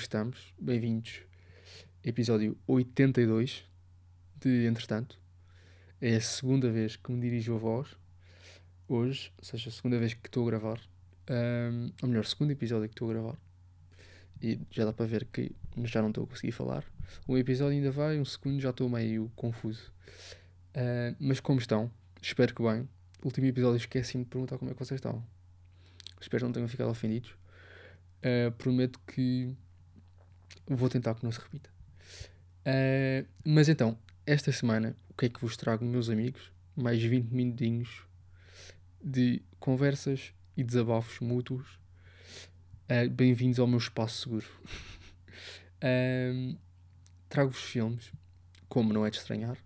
[0.00, 0.54] estamos?
[0.58, 1.20] Bem-vindos.
[2.02, 3.66] Episódio 82
[4.40, 5.20] de Entretanto.
[6.00, 7.88] É a segunda vez que me dirijo a voz
[8.88, 10.80] hoje, ou seja, a segunda vez que estou a gravar.
[11.28, 13.36] Um, ou melhor, segundo episódio que estou a gravar.
[14.42, 15.52] E já dá para ver que
[15.84, 16.82] já não estou a conseguir falar.
[17.28, 19.92] Um episódio ainda vai, um segundo já estou meio confuso.
[20.74, 21.90] Uh, mas como estão?
[22.22, 22.88] Espero que bem.
[23.22, 25.22] último episódio esqueci-me de perguntar como é que vocês estão.
[26.18, 27.32] Espero que não tenham ficado ofendidos.
[28.20, 29.54] Uh, prometo que
[30.66, 31.70] vou tentar que não se repita.
[32.60, 36.52] Uh, mas então, esta semana, o que é que vos trago, meus amigos?
[36.76, 38.02] Mais 20 minutinhos
[39.02, 41.78] de conversas e desabafos mútuos.
[42.88, 44.46] Uh, Bem-vindos ao meu espaço seguro.
[47.28, 48.12] Trago-vos filmes,
[48.68, 49.56] como não é de estranhar,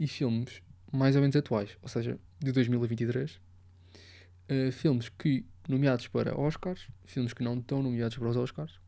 [0.00, 0.60] e filmes
[0.90, 3.38] mais ou menos atuais, ou seja, de 2023.
[4.72, 8.80] filmes que nomeados para Oscars, filmes que não estão nomeados para os Oscars.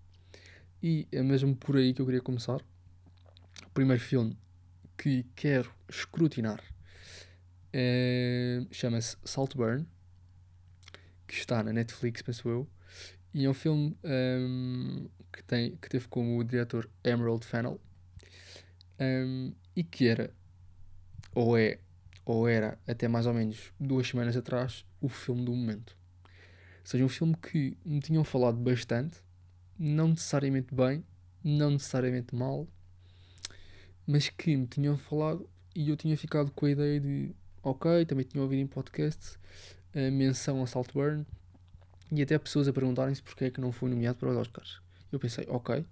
[0.83, 2.61] E é mesmo por aí que eu queria começar.
[3.67, 4.37] O primeiro filme
[4.97, 6.63] que quero escrutinar
[7.73, 9.87] é, chama-se Saltburn,
[11.27, 12.69] que está na Netflix, penso eu.
[13.33, 17.81] E é um filme um, que, tem, que teve como diretor Emerald Fennell
[18.99, 20.35] um, e que era,
[21.35, 21.79] ou é,
[22.25, 26.01] ou era até mais ou menos duas semanas atrás, o filme do momento
[26.91, 29.19] seja, um filme que me tinham falado bastante,
[29.81, 31.03] não necessariamente bem,
[31.43, 32.69] não necessariamente mal,
[34.07, 38.27] mas que me tinham falado e eu tinha ficado com a ideia de ok, também
[38.27, 39.39] tinha ouvido em podcast
[39.95, 41.25] a menção a Saltburn
[42.13, 44.83] e até pessoas a perguntarem-se porque é que não foi nomeado para os Oscars.
[45.11, 45.87] Eu pensei, ok,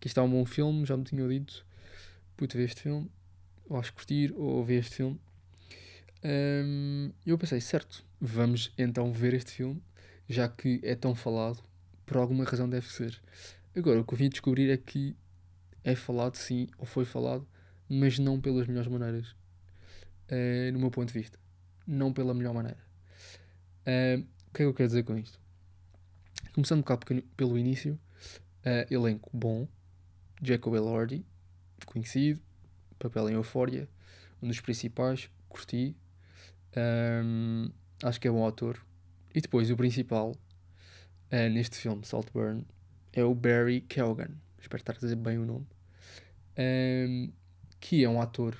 [0.00, 1.66] que está é um bom filme, já me tinham dito,
[2.38, 3.10] puta, ver este filme,
[3.68, 5.20] ou acho curtir, ou ver este filme.
[6.24, 9.82] Um, eu pensei, certo, vamos então ver este filme
[10.26, 11.62] já que é tão falado,
[12.06, 13.20] por alguma razão deve ser.
[13.76, 15.16] Agora, o que eu vim descobrir é que
[15.82, 17.46] é falado sim, ou foi falado,
[17.88, 19.34] mas não pelas melhores maneiras.
[20.30, 21.38] Uh, no meu ponto de vista.
[21.86, 22.78] Não pela melhor maneira.
[23.86, 25.38] Uh, o que é que eu quero dizer com isto?
[26.52, 27.04] Começando um bocado
[27.36, 27.98] pelo início,
[28.64, 29.68] uh, elenco bom,
[30.42, 31.24] Jacob Elordi,
[31.84, 32.40] conhecido,
[32.98, 33.88] papel em Eufória,
[34.40, 35.96] um dos principais, curti.
[36.76, 37.70] Um,
[38.02, 38.84] acho que é bom ator,
[39.34, 40.34] e depois o principal
[41.34, 42.64] uh, neste filme, Saltburn,
[43.12, 44.30] é o Barry Keoghan.
[44.60, 45.66] Espero estar a dizer bem o nome.
[46.56, 47.32] Ehm,
[47.80, 48.56] que é um ator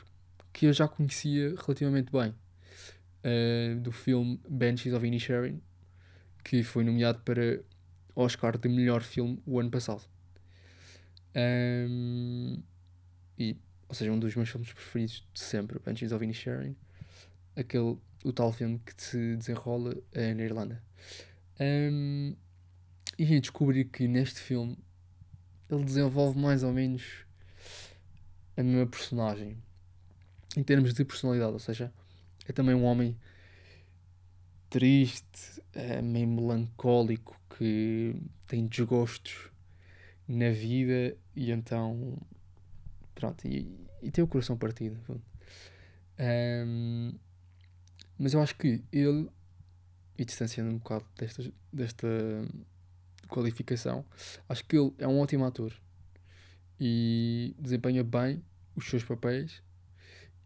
[0.52, 2.34] que eu já conhecia relativamente bem.
[3.24, 5.62] Uh, do filme Banshees of Inisherin,
[6.44, 7.62] que foi nomeado para
[8.14, 10.02] Oscar de melhor filme o ano passado.
[11.34, 12.58] Ehm,
[13.38, 13.56] e,
[13.88, 16.76] ou seja, um dos meus filmes preferidos de sempre, Banshees of Inisherin.
[17.56, 20.82] Aquele o tal filme que se desenrola uh, na Irlanda.
[21.60, 22.34] Um,
[23.19, 24.78] e vim descobrir que neste filme
[25.70, 27.25] ele desenvolve mais ou menos
[28.56, 29.56] a mesma personagem
[30.56, 31.92] em termos de personalidade, ou seja,
[32.47, 33.16] é também um homem
[34.70, 38.14] triste, é meio melancólico, que
[38.47, 39.50] tem desgostos
[40.26, 42.16] na vida e então
[43.14, 43.69] pronto, e,
[44.02, 44.98] e tem o coração partido.
[46.19, 47.12] Um,
[48.19, 49.28] mas eu acho que ele,
[50.16, 52.08] e distanciando um bocado desta, desta
[53.26, 54.04] qualificação,
[54.48, 55.72] acho que ele é um ótimo ator
[56.78, 58.42] e desempenha bem
[58.76, 59.62] os seus papéis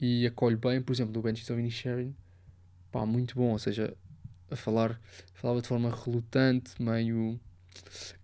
[0.00, 2.15] e acolhe bem, por exemplo, no Benches of Inisherin,
[2.93, 3.97] pá, muito bom, ou seja,
[4.50, 5.00] a falar,
[5.34, 7.38] falava de forma relutante, meio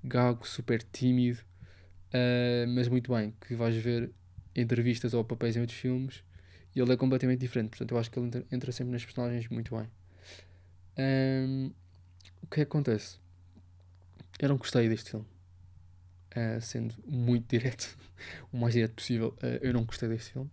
[0.02, 1.40] gago, super tímido,
[2.10, 4.12] uh, mas muito bem, que vais ver
[4.54, 6.22] entrevistas ou papéis em outros filmes
[6.74, 7.70] e ele é completamente diferente.
[7.70, 9.88] Portanto, eu acho que ele entra, entra sempre nas personagens muito bem.
[10.98, 11.72] Um,
[12.42, 13.18] o que é que acontece?
[14.38, 15.26] Eu não gostei deste filme.
[16.36, 17.96] Uh, sendo muito direto,
[18.52, 20.50] o mais direto possível, uh, eu não gostei deste filme.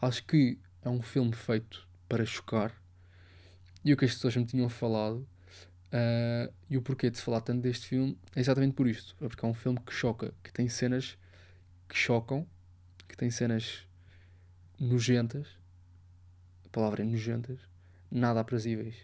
[0.00, 2.74] Acho que é um filme feito para chocar.
[3.84, 5.26] E o que as pessoas me tinham falado
[5.92, 9.14] uh, e o porquê de se falar tanto deste filme é exatamente por isto.
[9.20, 11.18] É porque é um filme que choca, que tem cenas
[11.88, 12.46] que chocam,
[13.06, 13.86] que tem cenas
[14.78, 15.46] nojentas,
[16.64, 17.58] a palavra é nojentas,
[18.10, 18.96] nada aprazíveis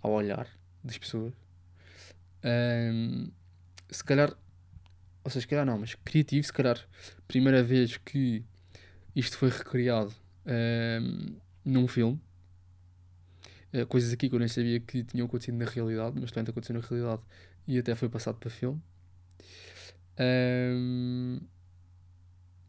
[0.00, 0.48] ao olhar
[0.82, 1.34] das pessoas.
[2.46, 3.28] Um,
[3.90, 4.32] se calhar,
[5.24, 6.78] ou seja, se calhar não, mas criativo, se calhar,
[7.26, 8.44] primeira vez que
[9.14, 10.14] isto foi recriado
[10.46, 12.20] um, num filme.
[13.74, 16.74] Uh, coisas aqui que eu nem sabia que tinham acontecido na realidade, mas também aconteceu
[16.74, 17.22] na realidade
[17.66, 18.80] e até foi passado para filme.
[20.18, 21.40] Um,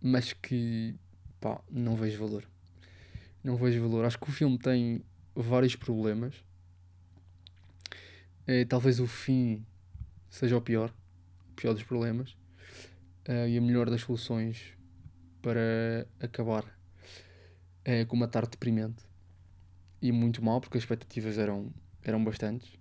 [0.02, 0.96] mas que
[1.40, 2.44] pá, não vejo valor.
[3.44, 4.06] Não vejo valor.
[4.06, 5.04] Acho que o filme tem
[5.36, 6.47] vários problemas.
[8.48, 9.66] É, talvez o fim
[10.30, 10.94] seja o pior.
[11.56, 12.32] pior dos problemas
[13.28, 14.74] uh, e a melhor das soluções
[15.42, 19.04] para acabar uh, com uma tarde deprimente
[20.02, 21.74] e muito mal, porque as expectativas eram,
[22.04, 22.72] eram bastantes.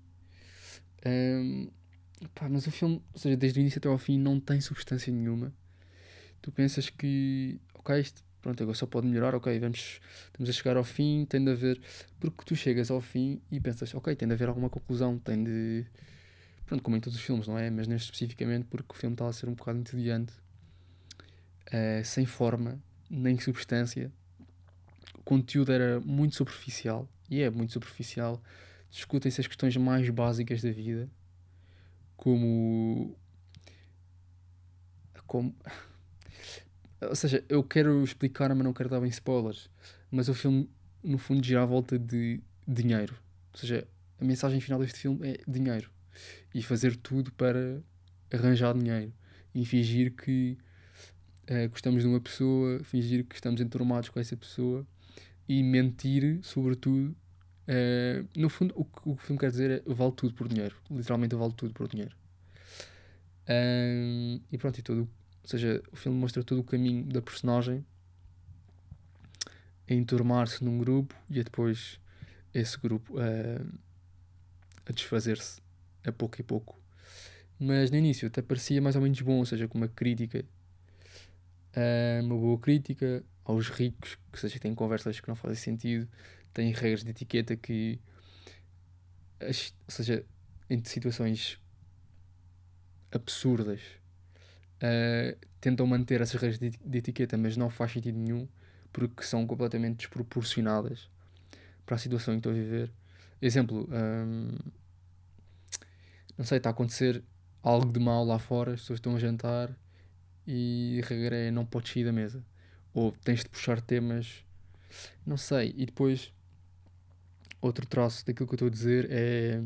[1.04, 1.70] Um,
[2.34, 5.12] pá, mas o filme, ou seja, desde o início até ao fim, não tem substância
[5.12, 5.52] nenhuma.
[6.42, 10.76] Tu pensas que, ok, isto pronto, agora só pode melhorar, ok, vamos, estamos a chegar
[10.76, 11.80] ao fim, tem de haver.
[12.20, 15.84] Porque tu chegas ao fim e pensas, ok, tem de haver alguma conclusão, tem de.
[16.64, 17.68] Pronto, como em todos os filmes, não é?
[17.70, 20.32] Mas neste especificamente porque o filme está a ser um bocado entediante,
[21.66, 24.12] uh, sem forma, nem substância.
[25.18, 28.40] O conteúdo era muito superficial, e é muito superficial.
[28.90, 31.08] Discutem-se as questões mais básicas da vida,
[32.16, 33.16] como.
[35.26, 35.52] como
[37.00, 39.68] ou seja, eu quero explicar, mas não quero dar bem spoilers.
[40.10, 40.68] Mas o filme,
[41.02, 43.14] no fundo, gira à volta de dinheiro.
[43.52, 43.86] Ou seja,
[44.20, 45.90] a mensagem final deste filme é dinheiro.
[46.54, 47.82] E fazer tudo para
[48.32, 49.12] arranjar dinheiro.
[49.54, 50.56] E fingir que
[51.50, 54.86] uh, gostamos de uma pessoa, fingir que estamos enturmados com essa pessoa.
[55.48, 57.14] E mentir, sobretudo.
[57.68, 60.76] Uh, no fundo, o que o filme quer dizer é vale tudo por dinheiro.
[60.90, 62.16] Literalmente, vale tudo por dinheiro.
[63.48, 65.08] Um, e pronto, e todo
[65.46, 67.86] ou seja, o filme mostra todo o caminho da personagem
[69.88, 72.00] a enturmar-se num grupo e a depois
[72.52, 75.62] esse grupo a, desfazer-se
[76.04, 76.76] a pouco e pouco.
[77.60, 80.44] Mas no início até parecia mais ou menos bom, ou seja, com uma crítica,
[82.24, 86.08] uma boa crítica aos ricos, que seja, têm conversas que não fazem sentido,
[86.52, 88.00] têm regras de etiqueta que,
[89.40, 89.52] ou
[89.90, 90.26] seja,
[90.68, 91.60] entre situações
[93.12, 93.80] absurdas
[94.82, 98.46] uh, tentam manter essas regras de, de, etiqueta, mas não faz sentido nenhum
[98.92, 101.08] porque são completamente desproporcionadas
[101.84, 102.90] para a situação em que estou a viver.
[103.40, 104.48] Exemplo, um,
[106.38, 107.22] não sei, está a acontecer
[107.62, 109.76] algo de mal lá fora, as pessoas estão a jantar
[110.46, 112.44] e a regra é não podes sair da mesa.
[112.94, 114.44] Ou tens de puxar temas,
[115.26, 115.74] não sei.
[115.76, 116.32] E depois,
[117.60, 119.62] outro traço daquilo que eu estou a dizer é,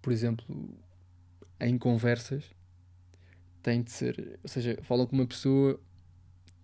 [0.00, 0.46] por exemplo,
[1.60, 2.44] em conversas,
[3.62, 5.80] tem de ser, ou seja, falam com uma pessoa,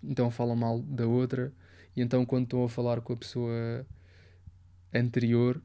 [0.03, 1.53] então falam mal da outra,
[1.95, 3.87] e então quando estão a falar com a pessoa
[4.95, 5.63] anterior,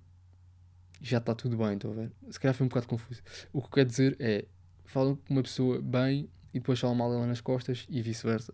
[1.01, 2.11] já está tudo bem, estão a ver?
[2.29, 3.21] Se calhar foi um bocado confuso.
[3.51, 4.45] O que quer dizer é,
[4.85, 8.53] falam com uma pessoa bem e depois falam mal dela nas costas e vice-versa.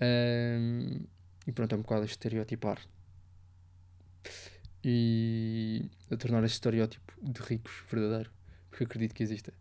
[0.00, 1.04] Um,
[1.46, 2.80] e pronto, é um bocado a estereotipar.
[4.82, 8.30] E a tornar este estereótipo de ricos verdadeiro,
[8.70, 9.52] porque acredito que exista.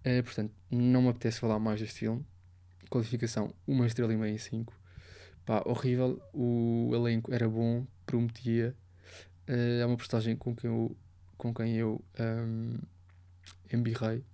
[0.00, 2.24] Uh, portanto, não me apetece falar mais deste filme.
[2.88, 4.74] Qualificação: uma estrela e meia e cinco.
[5.44, 6.20] Pá, horrível.
[6.32, 8.74] O elenco era bom, prometia.
[9.46, 10.96] É uma postagem com quem eu,
[11.36, 12.78] com quem eu um,
[13.72, 14.24] embirrei.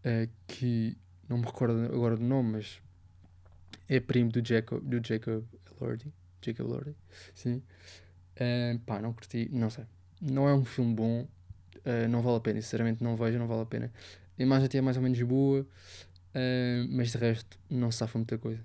[0.00, 0.96] Uh, que
[1.28, 2.80] não me recordo agora do nome, mas
[3.88, 5.44] é primo do Jacob, do Jacob
[5.80, 6.12] Elordi.
[6.40, 6.94] Jacob Elordi,
[7.34, 7.62] sim.
[8.86, 9.84] Pá, não curti, não sei.
[10.20, 12.60] Não é um filme bom, uh, não vale a pena.
[12.60, 13.92] Sinceramente, não vejo, não vale a pena.
[14.38, 18.18] A imagem até é mais ou menos boa, uh, mas de resto não se safa
[18.18, 18.62] muita coisa.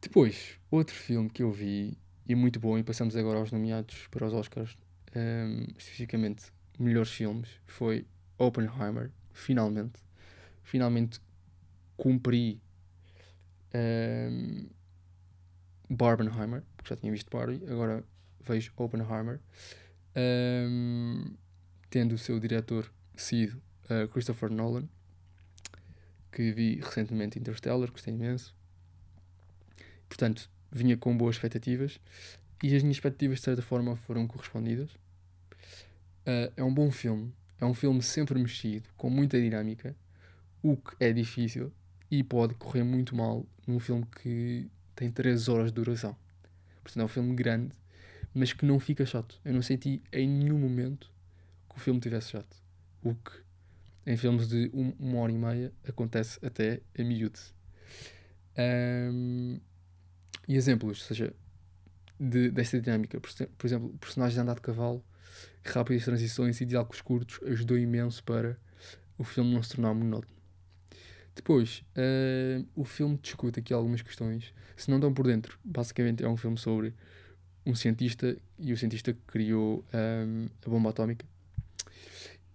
[0.00, 4.26] Depois, outro filme que eu vi e muito bom, e passamos agora aos nomeados para
[4.26, 4.76] os Oscars,
[5.14, 8.06] um, ehm, especificamente melhores filmes, foi
[8.38, 10.00] Oppenheimer, finalmente.
[10.62, 11.20] Finalmente
[11.96, 12.60] cumpri
[13.74, 14.66] um, ehm,
[15.88, 18.04] Barbenheimer, porque já tinha visto Barbie, agora
[18.40, 19.40] vejo Oppenheimer,
[20.16, 21.34] um,
[21.90, 24.88] tendo o seu diretor sido uh, Christopher Nolan,
[26.32, 28.54] que vi recentemente Interstellar, gostei imenso.
[30.08, 31.98] Portanto, vinha com boas expectativas
[32.62, 34.90] e as minhas expectativas de certa forma foram correspondidas.
[36.26, 39.94] Uh, é um bom filme, é um filme sempre mexido, com muita dinâmica,
[40.62, 41.72] o que é difícil
[42.10, 46.16] e pode correr muito mal num filme que tem 3 horas de duração.
[46.82, 47.72] Portanto, é um filme grande,
[48.34, 49.40] mas que não fica chato.
[49.44, 51.10] Eu não senti em nenhum momento
[51.68, 52.56] que o filme tivesse chato.
[53.02, 53.45] O que
[54.06, 57.40] em filmes de um, uma hora e meia acontece até a miúde.
[58.56, 59.60] Um,
[60.46, 61.34] e exemplos, ou seja,
[62.18, 63.20] de, desta dinâmica.
[63.20, 65.04] Por, por exemplo, personagens de andar de cavalo,
[65.64, 68.56] rápidas transições e diálogos curtos ajudou imenso para
[69.18, 70.36] o filme não se tornar monótono.
[71.34, 74.54] Depois, uh, o filme discute aqui algumas questões.
[74.76, 76.94] Se não estão por dentro, basicamente é um filme sobre
[77.64, 81.26] um cientista e o cientista que criou um, a bomba atómica.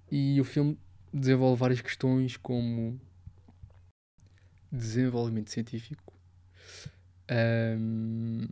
[0.10, 0.78] E o filme
[1.14, 3.00] desenvolve várias questões como
[4.72, 6.14] desenvolvimento científico
[7.78, 8.48] um,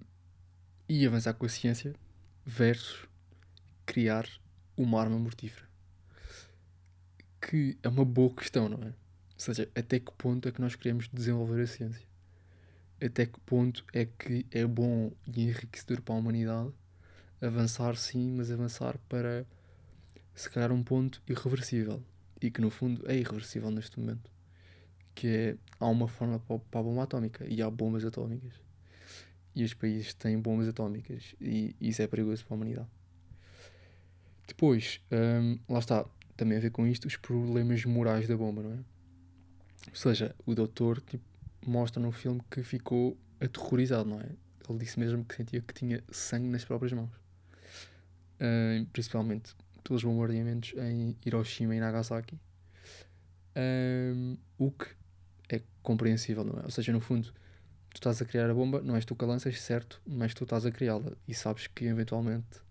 [0.88, 1.96] e avançar com a ciência
[2.46, 3.08] versus
[3.86, 4.28] criar
[4.76, 5.68] uma arma mortífera.
[7.42, 8.88] que é uma boa questão, não é?
[8.88, 8.96] Ou
[9.38, 12.06] seja, até que ponto é que nós queremos desenvolver a ciência?
[13.02, 16.74] Até que ponto é que é bom e enriquecedor para a humanidade
[17.42, 19.46] avançar, sim, mas avançar para
[20.36, 22.04] se calhar um ponto irreversível
[22.42, 24.30] e que no fundo é irreversível neste momento
[25.16, 28.54] que é há uma forma para a bomba atómica e há bombas atómicas
[29.56, 32.88] e os países têm bombas atómicas e isso é perigoso para a humanidade
[34.50, 36.06] depois, hum, lá está,
[36.36, 38.80] também a ver com isto os problemas morais da bomba, não é?
[39.90, 41.24] Ou seja, o doutor tipo,
[41.66, 44.30] mostra no filme que ficou aterrorizado, não é?
[44.68, 47.12] Ele disse mesmo que sentia que tinha sangue nas próprias mãos.
[48.42, 52.40] Uh, principalmente pelos bombardeamentos em Hiroshima e Nagasaki.
[53.56, 54.88] Um, o que
[55.50, 56.64] é compreensível, não é?
[56.64, 57.32] Ou seja, no fundo,
[57.90, 60.44] tu estás a criar a bomba, não és tu que a lanças, certo, mas tu
[60.44, 62.62] estás a criá-la e sabes que eventualmente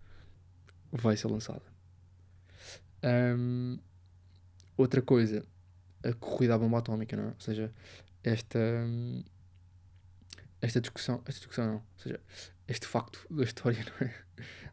[0.91, 1.63] vai ser lançada.
[3.03, 3.77] Um,
[4.77, 5.45] outra coisa,
[6.03, 7.27] a corrida à bomba atómica, não é?
[7.27, 7.73] Ou seja,
[8.23, 8.59] esta.
[10.61, 12.19] Esta discussão, esta discussão não, ou seja,
[12.69, 14.13] este facto da história, não é?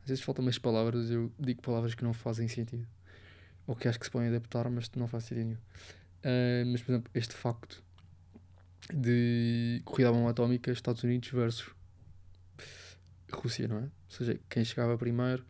[0.03, 2.87] Às vezes faltam umas palavras, eu digo palavras que não fazem sentido,
[3.67, 5.59] ou que acho que se podem adaptar, mas não faz sentido nenhum.
[6.25, 7.83] Uh, mas, por exemplo, este facto
[8.93, 11.75] de corrida à bomba atómica Estados Unidos versus
[13.33, 13.83] Rússia, não é?
[13.83, 15.45] Ou seja, quem chegava primeiro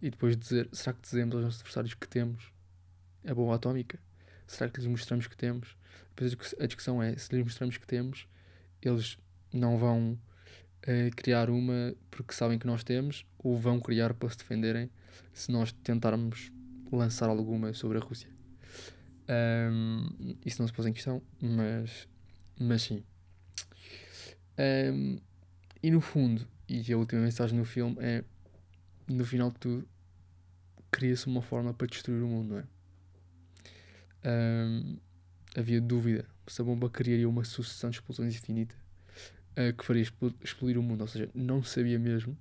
[0.00, 2.52] e depois dizer: será que dizemos aos nossos adversários que temos
[3.26, 3.98] a bomba atómica?
[4.46, 5.76] Será que lhes mostramos que temos?
[6.14, 8.28] Depois a discussão é: se lhes mostramos que temos,
[8.82, 9.16] eles
[9.52, 10.18] não vão
[10.86, 14.90] uh, criar uma porque sabem que nós temos, ou vão criar para se defenderem
[15.32, 16.52] se nós tentarmos
[16.90, 18.28] lançar alguma sobre a Rússia.
[19.28, 22.08] Um, isso não se pôs em questão, mas,
[22.58, 23.02] mas sim.
[24.58, 25.18] Um,
[25.82, 28.24] e no fundo, e a última mensagem no filme é:
[29.08, 29.88] no final de tudo,
[30.90, 32.64] cria-se uma forma para destruir o mundo, não é?
[34.24, 34.98] Um,
[35.56, 38.81] havia dúvida se a bomba criaria uma sucessão de explosões infinita
[39.56, 40.02] uh, que faria
[40.42, 42.36] explodir o mundo, ou seja, não sabia mesmo.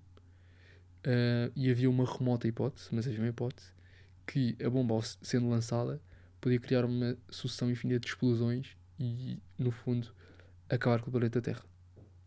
[1.05, 3.69] Uh, e havia uma remota hipótese, mas havia uma hipótese,
[4.25, 5.99] que a bomba, sendo lançada,
[6.39, 10.13] podia criar uma sucessão infinita de explosões e, no fundo,
[10.69, 11.63] acabar com o planeta Terra.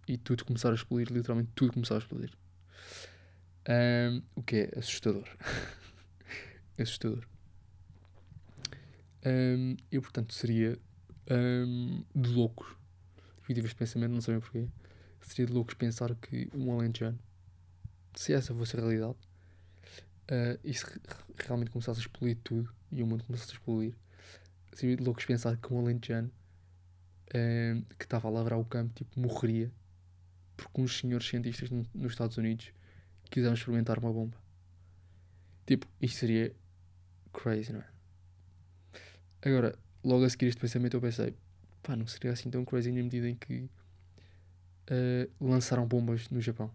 [0.07, 2.31] E tudo começar a explodir, literalmente tudo começar a explodir.
[3.69, 5.27] Um, o que é assustador.
[6.79, 7.27] assustador.
[9.25, 10.79] Um, eu, portanto, seria
[11.31, 12.77] um, de loucos.
[13.47, 14.67] Tive este pensamento, não sabem porquê.
[15.21, 17.19] Seria de loucos pensar que um alentejano,
[18.15, 19.17] se essa fosse a realidade,
[20.31, 20.85] uh, e se
[21.39, 23.95] realmente começasse a explodir tudo e o mundo começasse a explodir,
[24.73, 26.31] seria de loucos pensar que um alentejano
[27.29, 29.71] uh, que estava a lavrar o campo tipo, morreria
[30.57, 32.73] porque uns senhores cientistas nos Estados Unidos
[33.31, 34.37] quiseram experimentar uma bomba.
[35.67, 36.55] Tipo, isto seria
[37.33, 37.89] crazy, não é?
[39.43, 41.35] Agora, logo a seguir este pensamento eu pensei,
[41.85, 43.69] pá, não seria assim tão crazy na medida em que
[44.91, 46.71] uh, lançaram bombas no Japão.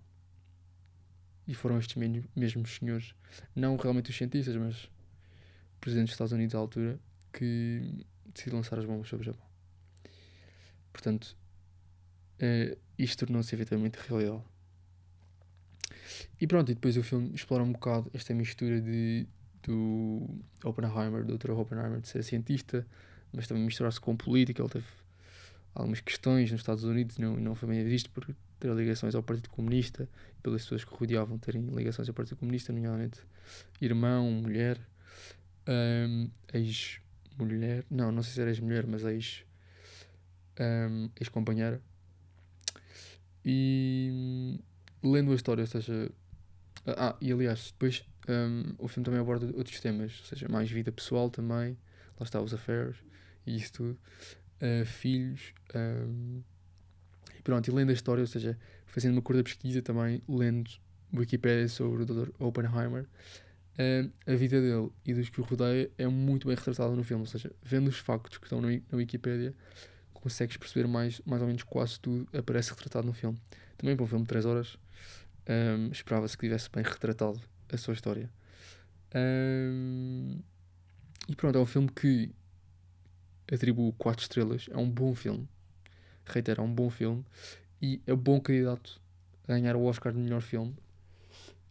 [1.48, 1.96] E foram estes
[2.36, 3.16] mesmos senhores,
[3.56, 7.00] não realmente os cientistas, mas o presidente dos Estados Unidos à altura,
[7.34, 9.46] que decidiu lançar as bombas sobre o Japão.
[10.94, 11.36] Portanto,
[12.36, 14.44] uh, isto tornou-se efetivamente realidade.
[16.40, 19.28] E pronto, e depois o filme explora um bocado esta mistura de
[19.64, 20.28] do
[20.64, 21.52] Oppenheimer, do Dr.
[21.52, 22.86] Oppenheimer, de ser cientista,
[23.32, 24.62] mas também misturar-se com política.
[24.62, 24.86] Ele teve
[25.80, 28.28] algumas questões nos Estados Unidos, não, não foi bem visto por
[28.60, 30.10] ter ligações ao Partido Comunista,
[30.44, 33.22] pelas pessoas que rodeavam terem ligações ao Partido Comunista, nomeadamente
[33.80, 34.78] irmão, mulher,
[35.68, 39.46] um, ex-mulher, não, não sei se era ex-mulher, mas ex,
[40.60, 41.82] um, ex-companheira.
[43.46, 44.60] E
[45.02, 46.12] lendo a história, ou seja,
[46.86, 50.92] ah, e aliás, depois um, o filme também aborda outros temas, ou seja, mais vida
[50.92, 51.78] pessoal também,
[52.20, 52.98] lá está os affairs
[53.46, 53.98] e isso tudo,
[54.62, 55.54] uh, filhos,
[57.38, 60.70] e pronto, e lendo a história, ou seja, fazendo uma curta pesquisa também, lendo
[61.14, 62.30] Wikipedia sobre o Dr.
[62.40, 67.04] Oppenheimer, uh, a vida dele e dos que o rodeia é muito bem retratada no
[67.04, 69.54] filme, ou seja, vendo os factos que estão na, na Wikipedia,
[70.14, 73.38] consegues perceber mais, mais ou menos quase tudo aparece retratado no filme.
[73.78, 74.78] Também para um filme de 3 horas,
[75.48, 77.40] um, esperava-se que tivesse bem retratado
[77.72, 78.30] a sua história.
[79.16, 80.40] Um,
[81.28, 82.32] e pronto, é um filme que
[83.52, 84.68] atribuo 4 estrelas.
[84.72, 85.48] É um bom filme.
[86.26, 87.26] Reitero, é um bom filme.
[87.82, 89.02] E é bom candidato
[89.48, 90.76] a ganhar o Oscar de melhor filme.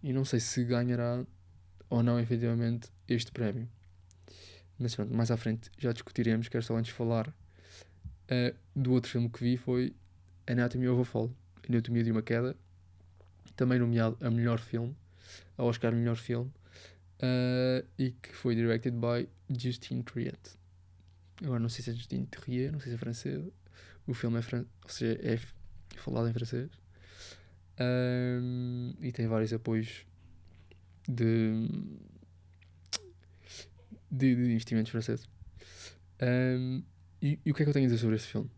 [0.03, 1.25] E não sei se ganhará
[1.91, 3.69] ou não, efetivamente, este prémio.
[4.79, 6.49] Mas pronto, mais à frente já discutiremos.
[6.49, 9.57] Quero só antes falar uh, do outro filme que vi.
[9.57, 9.95] Foi
[10.47, 11.31] Anatomy of a Fall.
[11.69, 12.57] Anatomia de uma Queda.
[13.57, 14.97] Também nomeado a melhor filme
[15.57, 16.51] ao Oscar Melhor Filme
[17.23, 20.58] uh, e que foi directed by Justine Triet.
[21.43, 23.45] Agora não sei se é Justine Terrier, não sei se é francês.
[24.07, 24.65] O filme é, fran...
[24.83, 25.39] ou seja, é
[25.97, 26.71] falado em francês.
[27.81, 30.05] Um, e tem vários apoios
[31.09, 31.69] de,
[34.11, 35.29] de, de investimentos franceses.
[36.21, 36.83] Um,
[37.23, 38.51] e, e, o que é que eu tenho a dizer sobre este filme?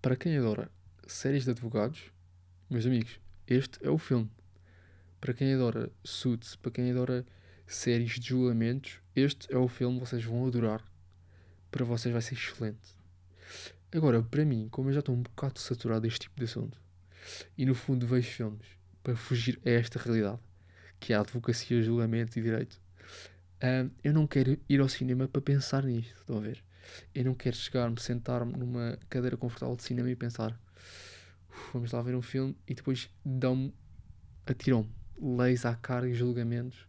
[0.00, 0.70] Para quem adora
[1.06, 2.12] séries de advogados,
[2.70, 4.30] meus amigos, este é o filme.
[5.20, 7.24] Para quem adora Suits, para quem adora
[7.66, 10.84] séries de julgamentos, este é o filme, vocês vão adorar.
[11.72, 12.78] Para vocês vai ser excelente.
[13.90, 16.78] Agora, para mim, como eu já estou um bocado saturado deste tipo de assunto,
[17.58, 18.66] e no fundo vejo filmes
[19.02, 20.38] para fugir a esta realidade,
[21.00, 22.80] que é a advocacia, julgamento e direito,
[23.64, 26.62] um, eu não quero ir ao cinema para pensar nisto, estão a ver?
[27.14, 30.56] Eu não quero chegar-me, sentar-me numa cadeira confortável de cinema e pensar
[31.72, 33.72] vamos lá ver um filme e depois dão-me,
[34.46, 36.80] atiram-me leis à cara e julgamentos.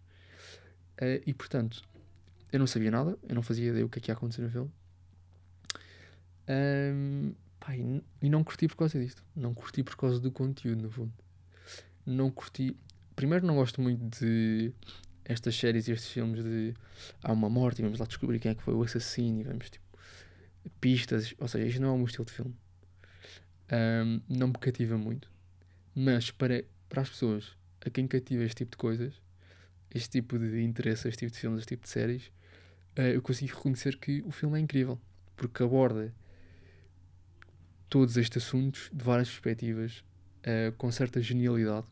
[1.01, 1.81] Uh, e portanto,
[2.53, 4.49] eu não sabia nada, eu não fazia ideia o que é que ia acontecer no
[4.51, 4.71] filme.
[6.47, 9.23] Um, pá, e, e não curti por causa disto.
[9.35, 11.11] Não curti por causa do conteúdo, no fundo.
[12.05, 12.77] Não curti.
[13.15, 14.71] Primeiro, não gosto muito de
[15.25, 16.75] estas séries e estes filmes de
[17.23, 19.71] há uma morte e vamos lá descobrir quem é que foi o assassino e vamos
[19.71, 19.83] tipo
[20.79, 21.33] pistas.
[21.39, 22.55] Ou seja, isto não é o meu estilo de filme.
[23.71, 25.27] Um, não me cativa muito.
[25.95, 29.13] Mas para, para as pessoas a quem cativa este tipo de coisas,
[29.89, 32.31] este tipo de interesse, este tipo de filmes, este tipo de séries,
[32.95, 34.99] eu consigo reconhecer que o filme é incrível.
[35.35, 36.13] Porque aborda
[37.89, 40.03] todos estes assuntos de várias perspectivas,
[40.39, 41.85] uh, com certa genialidade.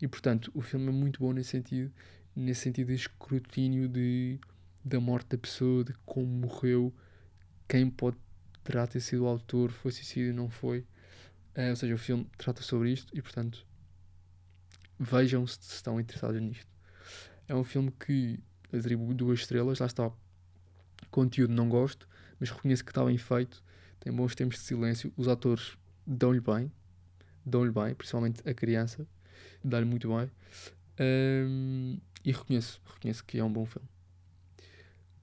[0.00, 1.92] E portanto, o filme é muito bom nesse sentido,
[2.34, 4.40] nesse sentido de escrutínio de,
[4.84, 6.94] da morte da pessoa, de como morreu,
[7.68, 8.16] quem pode
[8.64, 10.80] terá ter sido o autor, foi suicídio, não foi.
[11.56, 13.66] Uh, ou seja, o filme trata sobre isto e portanto
[14.98, 16.66] vejam se estão interessados nisto.
[17.48, 18.40] É um filme que
[18.76, 20.10] atribuo duas estrelas, lá está.
[21.10, 22.08] Conteúdo não gosto,
[22.38, 23.62] mas reconheço que está bem feito
[24.02, 26.72] tem bons tempos de silêncio, os atores dão-lhe bem,
[27.46, 29.06] dão-lhe bem, principalmente a criança,
[29.62, 30.28] dá-lhe muito bem.
[30.98, 33.88] Um, e reconheço, reconheço que é um bom filme.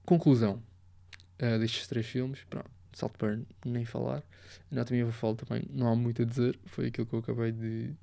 [0.02, 0.62] Conclusão
[1.42, 4.22] uh, destes três filmes, pronto, Saltburn nem falar,
[4.72, 7.52] Anatomia of a Fall também não há muito a dizer, foi aquilo que eu acabei
[7.52, 7.94] de,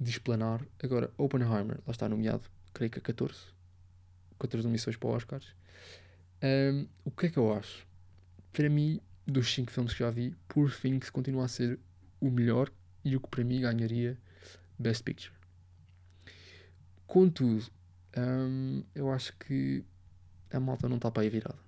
[0.00, 0.66] de explanar.
[0.82, 2.42] Agora, Oppenheimer, lá está nomeado,
[2.74, 3.36] creio que a 14,
[4.38, 5.54] 14 nomeações para Oscars.
[6.42, 7.86] Um, o que é que eu acho?
[8.52, 11.78] Para mim, dos 5 filmes que já vi, por fim, que continua a ser
[12.20, 12.70] o melhor
[13.04, 14.18] e o que para mim ganharia
[14.78, 15.32] Best Picture.
[17.06, 17.64] Contudo,
[18.16, 19.84] hum, eu acho que
[20.50, 21.58] a malta não está para aí virada.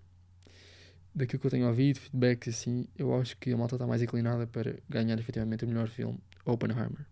[1.14, 4.46] Daquilo que eu tenho ouvido, feedbacks assim, eu acho que a malta está mais inclinada
[4.46, 7.06] para ganhar efetivamente o melhor filme, Oppenheimer.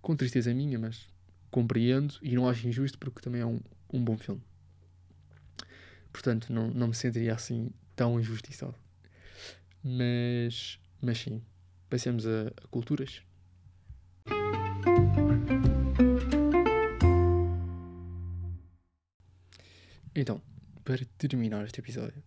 [0.00, 1.08] Com tristeza minha, mas
[1.50, 3.60] compreendo e não acho injusto porque também é um,
[3.92, 4.42] um bom filme.
[6.12, 8.74] Portanto, não, não me sentiria assim tão injustiçado.
[9.82, 11.42] Mas, mas sim,
[11.88, 13.22] passemos a, a culturas.
[20.14, 20.42] Então,
[20.84, 22.22] para terminar este episódio,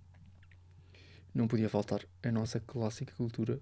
[1.33, 3.59] não podia faltar a nossa clássica cultura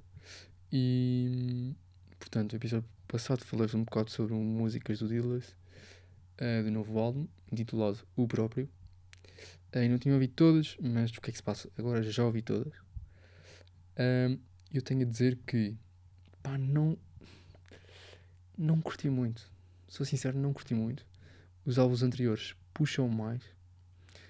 [0.71, 1.75] e,
[2.17, 5.55] portanto, no episódio passado falei um bocado sobre músicas do Dillas,
[6.39, 8.69] uh, do novo álbum, intitulado O Próprio.
[9.75, 11.69] Uh, não tinha ouvido todas, mas o que é que se passa?
[11.77, 12.73] Agora já ouvi todas.
[13.97, 14.37] Um,
[14.71, 15.75] eu tenho a dizer que
[16.41, 16.97] pá, não
[18.57, 19.51] não curti muito.
[19.87, 21.05] Sou sincero, não curti muito.
[21.65, 23.41] Os álbuns anteriores puxam mais.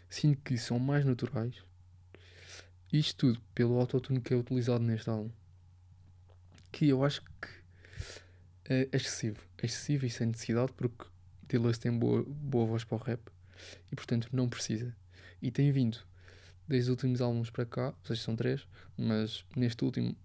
[0.09, 1.63] Sinto que são mais naturais.
[2.91, 5.31] Isto tudo pelo autotune que é utilizado neste álbum.
[6.71, 7.47] Que eu acho que
[8.65, 9.39] é excessivo.
[9.57, 11.05] É excessivo e sem necessidade porque
[11.47, 13.21] Dylan tem boa, boa voz para o rap
[13.91, 14.95] e portanto não precisa.
[15.43, 15.97] E tem vindo
[16.65, 18.65] desde os últimos álbuns para cá, ou seja, são três,
[18.97, 20.15] mas neste último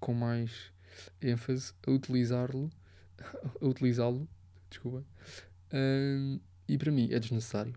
[0.00, 0.72] com mais
[1.20, 2.70] ênfase a utilizá-lo,
[3.60, 4.26] a utilizá-lo,
[4.70, 5.04] desculpa,
[5.70, 7.74] um, e para mim é desnecessário.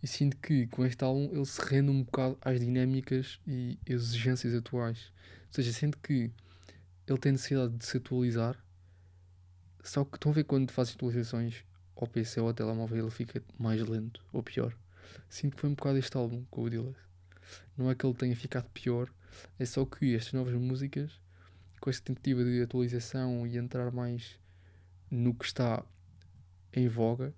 [0.00, 4.54] E sinto que com este álbum ele se rende um bocado às dinâmicas e exigências
[4.54, 5.10] atuais.
[5.48, 6.30] Ou seja, sinto que
[7.08, 8.56] ele tem necessidade de se atualizar,
[9.82, 11.64] só que estão a ver quando faz atualizações
[11.96, 14.76] ao PC ou ao telemóvel ele fica mais lento ou pior.
[15.28, 16.96] Sinto que foi um bocado este álbum com o Dillas.
[17.76, 19.10] Não é que ele tenha ficado pior,
[19.58, 21.20] é só que estas novas músicas,
[21.80, 24.38] com esta tentativa de atualização e entrar mais
[25.10, 25.84] no que está
[26.72, 27.34] em voga,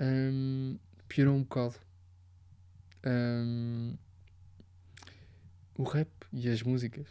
[0.00, 1.76] um, piorou um bocado.
[3.06, 3.96] Um,
[5.76, 7.06] o rap e as músicas.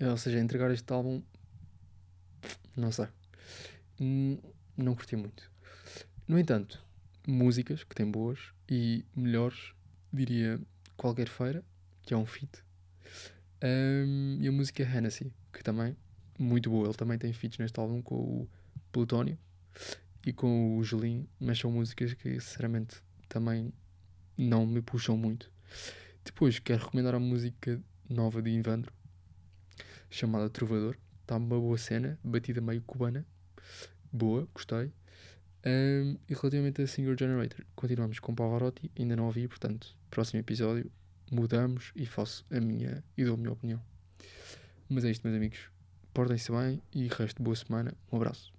[0.00, 1.22] Ou seja, entregar este álbum,
[2.76, 3.08] não sei.
[4.76, 5.50] Não curti muito.
[6.26, 6.80] No entanto,
[7.28, 9.74] músicas que têm boas e melhores,
[10.10, 10.58] diria
[10.96, 11.62] Qualquer Feira,
[12.02, 12.64] que é um feat.
[13.62, 15.94] Um, e a música Hennessy, que também
[16.38, 16.86] muito boa.
[16.86, 18.48] Ele também tem feats neste álbum com o
[18.90, 19.38] Plutónio
[20.24, 23.74] e com o Julinho, mas são músicas que sinceramente também
[24.36, 25.52] não me puxam muito.
[26.24, 28.90] Depois quero recomendar a música nova de Invandro,
[30.08, 30.96] chamada Trovador.
[31.20, 33.26] Está uma boa cena, batida meio cubana.
[34.10, 34.90] Boa, gostei.
[35.68, 40.90] Um, e relativamente a Singer Generator, continuamos com Pavarotti, ainda não ouvi, portanto, próximo episódio
[41.30, 43.82] mudamos e faço a minha e dou a minha opinião.
[44.88, 45.70] Mas é isto, meus amigos.
[46.14, 47.92] Portem-se bem e resto boa semana.
[48.10, 48.57] Um abraço.